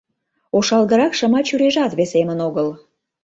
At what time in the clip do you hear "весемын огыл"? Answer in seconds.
1.99-2.67